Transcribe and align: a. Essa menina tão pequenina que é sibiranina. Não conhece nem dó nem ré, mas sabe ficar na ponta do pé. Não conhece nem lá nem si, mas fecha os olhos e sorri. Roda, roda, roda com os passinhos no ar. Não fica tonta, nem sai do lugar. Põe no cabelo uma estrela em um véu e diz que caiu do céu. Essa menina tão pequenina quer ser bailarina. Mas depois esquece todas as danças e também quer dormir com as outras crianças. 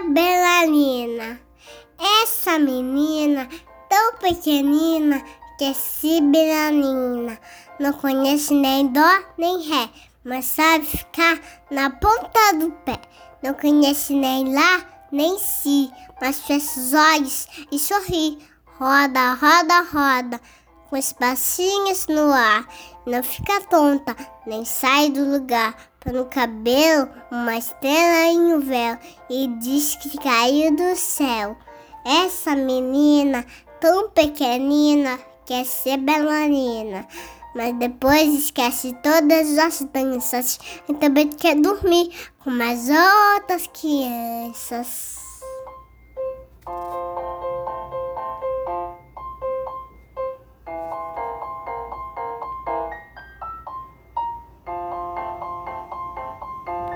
a. 0.00 1.38
Essa 2.22 2.58
menina 2.58 3.46
tão 3.88 4.14
pequenina 4.14 5.22
que 5.58 5.64
é 5.64 5.74
sibiranina. 5.74 7.38
Não 7.78 7.92
conhece 7.92 8.54
nem 8.54 8.86
dó 8.86 9.08
nem 9.36 9.62
ré, 9.62 9.90
mas 10.24 10.46
sabe 10.46 10.86
ficar 10.86 11.38
na 11.70 11.90
ponta 11.90 12.52
do 12.58 12.70
pé. 12.84 12.98
Não 13.42 13.54
conhece 13.54 14.14
nem 14.14 14.54
lá 14.54 14.86
nem 15.12 15.38
si, 15.38 15.90
mas 16.20 16.40
fecha 16.40 16.80
os 16.80 16.94
olhos 16.94 17.46
e 17.70 17.78
sorri. 17.78 18.38
Roda, 18.78 19.34
roda, 19.34 19.80
roda 19.82 20.40
com 20.90 20.98
os 20.98 21.12
passinhos 21.12 22.08
no 22.08 22.32
ar. 22.32 22.68
Não 23.06 23.22
fica 23.22 23.60
tonta, 23.62 24.14
nem 24.46 24.64
sai 24.64 25.08
do 25.08 25.24
lugar. 25.24 25.74
Põe 26.00 26.12
no 26.12 26.24
cabelo 26.26 27.08
uma 27.30 27.56
estrela 27.56 28.32
em 28.32 28.54
um 28.54 28.60
véu 28.60 28.98
e 29.30 29.46
diz 29.60 29.94
que 29.96 30.18
caiu 30.18 30.74
do 30.74 30.96
céu. 30.96 31.56
Essa 32.04 32.56
menina 32.56 33.46
tão 33.80 34.10
pequenina 34.10 35.18
quer 35.46 35.64
ser 35.64 35.98
bailarina. 35.98 37.06
Mas 37.54 37.74
depois 37.76 38.32
esquece 38.32 38.96
todas 39.02 39.58
as 39.58 39.80
danças 39.92 40.58
e 40.88 40.94
também 40.94 41.28
quer 41.28 41.56
dormir 41.56 42.10
com 42.38 42.50
as 42.50 42.88
outras 42.88 43.66
crianças. 43.66 45.19